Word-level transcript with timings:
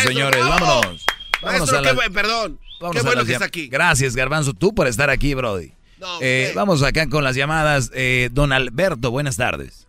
Señores, 0.00 0.40
vámonos. 0.40 1.06
Maestro, 1.42 1.82
qué 1.82 2.10
perdón. 2.10 2.58
qué 2.92 3.02
bueno 3.02 3.24
que 3.24 3.32
está 3.32 3.46
aquí. 3.46 3.68
Gracias, 3.68 4.14
Garbanzo, 4.14 4.54
tú 4.54 4.74
por 4.74 4.86
estar 4.86 5.10
aquí, 5.10 5.34
Brody. 5.34 5.72
Eh, 6.20 6.52
vamos 6.54 6.82
acá 6.82 7.08
con 7.08 7.24
las 7.24 7.36
llamadas. 7.36 7.90
Eh, 7.94 8.28
don 8.32 8.52
Alberto, 8.52 9.10
buenas 9.10 9.36
tardes. 9.36 9.86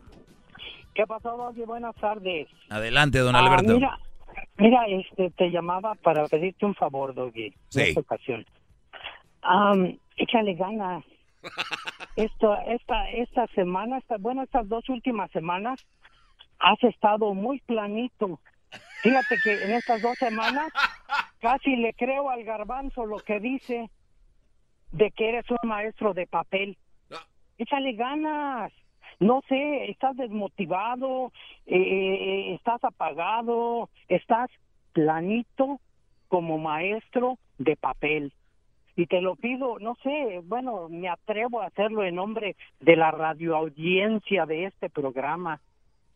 ¿Qué 0.93 1.05
pasó, 1.07 1.35
Doggy? 1.37 1.63
Buenas 1.63 1.95
tardes. 1.95 2.47
Adelante, 2.69 3.19
don 3.19 3.35
Alberto. 3.35 3.71
Ah, 3.71 3.75
mira, 3.75 3.99
mira, 4.57 4.85
este, 4.87 5.31
te 5.31 5.49
llamaba 5.49 5.95
para 5.95 6.27
pedirte 6.27 6.65
un 6.65 6.75
favor, 6.75 7.15
Doggy. 7.15 7.53
Sí. 7.69 7.81
En 7.81 7.87
esta 7.87 7.99
ocasión. 8.01 8.45
échale 10.17 10.53
ganas. 10.55 11.03
Esto, 12.15 12.55
esta, 12.67 13.09
esta 13.09 13.47
semana, 13.55 13.97
esta, 13.97 14.17
bueno, 14.17 14.43
estas 14.43 14.69
dos 14.69 14.87
últimas 14.87 15.31
semanas, 15.31 15.83
has 16.59 16.81
estado 16.83 17.33
muy 17.33 17.59
planito. 17.61 18.39
Fíjate 19.03 19.37
que 19.43 19.63
en 19.65 19.73
estas 19.73 20.01
dos 20.01 20.17
semanas 20.17 20.71
casi 21.41 21.75
le 21.75 21.93
creo 21.93 22.29
al 22.29 22.45
garbanzo 22.45 23.05
lo 23.05 23.17
que 23.17 23.41
dice 23.41 23.89
de 24.93 25.11
que 25.11 25.27
eres 25.27 25.45
un 25.51 25.69
maestro 25.69 26.13
de 26.13 26.25
papel. 26.25 26.77
Échale 27.57 27.93
ganas. 27.93 28.71
No 29.19 29.41
sé, 29.47 29.91
estás 29.91 30.15
desmotivado, 30.17 31.31
eh, 31.65 31.77
eh, 31.77 32.55
estás 32.55 32.83
apagado, 32.83 33.89
estás 34.07 34.49
planito 34.93 35.79
como 36.29 36.57
maestro 36.57 37.37
de 37.57 37.75
papel. 37.75 38.33
Y 38.95 39.07
te 39.07 39.21
lo 39.21 39.35
pido, 39.35 39.79
no 39.79 39.95
sé, 40.03 40.41
bueno, 40.45 40.87
me 40.89 41.09
atrevo 41.09 41.61
a 41.61 41.67
hacerlo 41.67 42.03
en 42.03 42.15
nombre 42.15 42.55
de 42.79 42.95
la 42.95 43.11
radioaudiencia 43.11 44.45
de 44.45 44.65
este 44.65 44.89
programa 44.89 45.59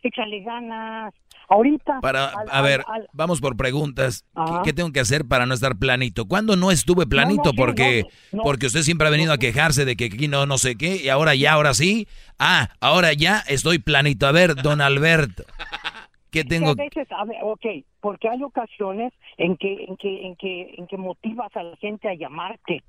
échale 0.08 0.42
ganas. 0.42 1.14
Ahorita. 1.50 2.02
Para, 2.02 2.32
a 2.52 2.62
ver, 2.62 2.84
vamos 3.14 3.40
por 3.40 3.56
preguntas. 3.56 4.26
¿Qué, 4.66 4.74
tengo 4.74 4.92
que 4.92 5.00
hacer 5.00 5.26
para 5.26 5.46
no 5.46 5.54
estar 5.54 5.78
planito? 5.78 6.28
¿Cuándo 6.28 6.58
no 6.58 6.72
estuve 6.72 7.08
planito? 7.08 7.54
porque, 7.56 8.04
porque 8.44 8.66
usted 8.66 8.82
siempre 8.82 9.08
ha 9.08 9.12
venido 9.12 9.32
a 9.32 9.38
quejarse 9.38 9.86
de 9.86 9.96
que 9.96 10.06
aquí 10.06 10.28
no, 10.28 10.46
no 10.46 10.58
sé 10.58 10.76
qué, 10.76 10.98
y 10.98 11.10
ahora 11.10 11.36
ya, 11.36 11.54
ahora 11.54 11.74
sí. 11.74 12.08
Ah, 12.38 12.70
ahora 12.82 13.14
ya 13.14 13.40
estoy 13.48 13.80
planito. 13.80 14.28
A 14.28 14.34
ver, 14.34 14.56
don 14.56 14.82
Alberto. 14.82 15.44
¿Qué 16.32 16.44
tengo? 16.44 16.72
A 16.72 16.76
veces, 16.76 17.08
a 17.12 17.24
ver, 17.24 17.38
ok, 17.42 17.66
porque 18.02 18.28
hay 18.28 18.44
ocasiones 18.44 19.14
en 19.38 19.56
que, 19.56 19.86
en 19.86 19.96
que, 19.96 20.28
en 20.28 20.36
que, 20.36 20.76
en 20.78 20.88
que 20.88 20.98
motivas 20.98 21.56
a 21.56 21.64
la 21.64 21.78
gente 21.78 22.10
a 22.10 22.14
llamarte. 22.14 22.84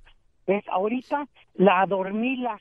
¿Ves? 0.48 0.64
Ahorita 0.68 1.28
la 1.54 1.82
adormilas 1.82 2.60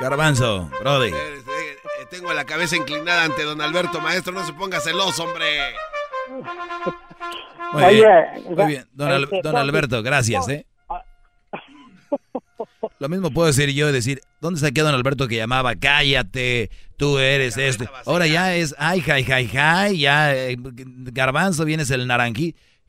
Garbanzo, 0.00 0.70
Brody. 0.80 1.12
Eh, 1.12 1.14
eh, 1.14 2.06
tengo 2.10 2.32
la 2.32 2.44
cabeza 2.44 2.76
inclinada 2.76 3.24
ante 3.24 3.42
don 3.44 3.60
Alberto, 3.60 4.00
maestro. 4.00 4.32
No 4.32 4.44
se 4.44 4.52
ponga 4.52 4.80
celoso, 4.80 5.24
hombre. 5.24 5.74
Muy 7.72 7.94
bien, 7.94 8.24
muy 8.56 8.66
bien. 8.66 8.88
Don, 8.92 9.10
este, 9.22 9.48
Alberto, 9.48 10.02
gracias, 10.02 10.48
¿eh? 10.48 10.66
Lo 12.98 13.08
mismo 13.08 13.30
puedo 13.30 13.46
decir 13.46 13.70
yo 13.70 13.88
y 13.88 13.92
decir, 13.92 14.20
¿dónde 14.40 14.60
se 14.60 14.72
quedó 14.72 14.86
don 14.86 14.94
Alberto 14.94 15.26
que 15.26 15.36
llamaba? 15.36 15.74
Cállate, 15.74 16.70
tú 16.96 17.18
eres 17.18 17.56
esto. 17.56 17.86
Ahora 18.06 18.26
ya 18.26 18.54
es, 18.54 18.74
ay, 18.78 19.00
jai, 19.00 19.24
jai, 19.24 19.48
jai, 19.48 19.98
ya, 19.98 20.34
eh, 20.34 20.56
garbanzo, 20.58 21.64
vienes 21.64 21.90
el 21.90 22.06
naranjí. 22.06 22.54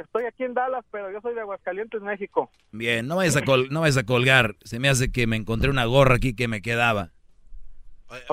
Estoy 0.00 0.24
aquí 0.24 0.44
en 0.44 0.54
Dallas, 0.54 0.84
pero 0.90 1.12
yo 1.12 1.20
soy 1.20 1.34
de 1.34 1.42
Aguascalientes, 1.42 2.00
México. 2.00 2.50
Bien, 2.72 3.06
no 3.06 3.16
vayas 3.16 3.36
a, 3.36 3.42
no 3.70 3.82
vayas 3.82 3.98
a 3.98 4.04
colgar. 4.04 4.56
Se 4.64 4.78
me 4.78 4.88
hace 4.88 5.12
que 5.12 5.26
me 5.26 5.36
encontré 5.36 5.68
una 5.68 5.84
gorra 5.84 6.14
aquí 6.16 6.34
que 6.34 6.48
me 6.48 6.62
quedaba. 6.62 7.10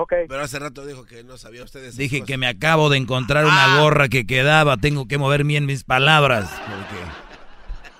Pero 0.08 0.40
hace 0.40 0.58
rato 0.58 0.86
dijo 0.86 1.04
que 1.04 1.22
no 1.22 1.36
sabía 1.36 1.62
ustedes. 1.62 1.96
Dije 1.96 2.24
que 2.24 2.36
me 2.36 2.48
acabo 2.48 2.88
de 2.88 2.96
encontrar 2.96 3.44
una 3.44 3.76
ah. 3.76 3.80
gorra 3.82 4.08
que 4.08 4.26
quedaba. 4.26 4.78
Tengo 4.78 5.06
que 5.06 5.18
mover 5.18 5.44
bien 5.44 5.66
mis 5.66 5.84
palabras. 5.84 6.50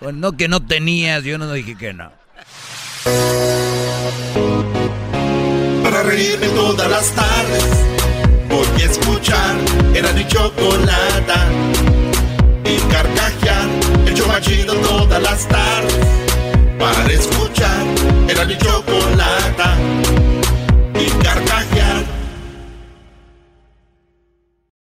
Bueno, 0.00 0.19
no 0.19 0.37
que 0.37 0.49
no 0.49 0.64
tenías, 0.67 1.23
yo 1.25 1.37
no 1.37 1.53
dije 1.53 1.76
que 1.76 1.93
no. 1.93 2.11
Para 5.82 6.03
reírme 6.05 6.49
todas 6.49 6.91
las 6.91 7.14
tardes, 7.14 7.87
voy 8.49 8.82
a 8.82 8.85
escuchar. 8.87 9.56
Era 9.94 10.12
mi 10.14 10.26
chocolata. 10.26 11.38
Y 15.38 15.46
carcajear, 16.81 17.38